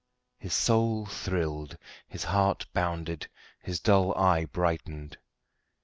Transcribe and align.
His 0.39 0.55
soul 0.55 1.05
thrilled, 1.05 1.77
his 2.07 2.23
heart 2.23 2.65
bounded, 2.73 3.29
his 3.61 3.79
dull 3.79 4.17
eye 4.17 4.45
brightened. 4.45 5.19